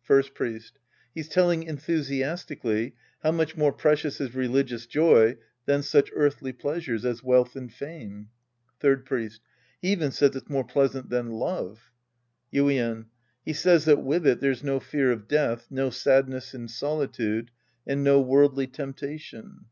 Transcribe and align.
First 0.00 0.32
Priest. 0.32 0.78
He's 1.14 1.28
telling 1.28 1.64
enthusiastically 1.64 2.94
how 3.22 3.32
much 3.32 3.54
more 3.54 3.70
precious 3.70 4.18
is 4.18 4.34
religious 4.34 4.86
joy 4.86 5.36
than 5.66 5.82
such 5.82 6.10
earthly 6.14 6.54
pleasures 6.54 7.04
as 7.04 7.22
wealth 7.22 7.54
and 7.54 7.70
fame. 7.70 8.30
Third 8.80 9.04
Priest. 9.04 9.42
He 9.82 9.92
even 9.92 10.10
says 10.10 10.34
it's 10.36 10.48
more 10.48 10.64
pleasant 10.64 11.10
than 11.10 11.32
love. 11.32 11.90
Yuien. 12.50 13.08
He 13.44 13.52
says 13.52 13.84
that 13.84 14.02
with 14.02 14.26
it 14.26 14.40
there's 14.40 14.64
no 14.64 14.80
fear 14.80 15.12
of 15.12 15.28
death, 15.28 15.66
no 15.68 15.90
sadness 15.90 16.54
in 16.54 16.66
solitude, 16.68 17.50
and 17.86 18.02
no 18.02 18.22
worldly 18.22 18.66
temp 18.66 18.96
tation. 18.96 19.64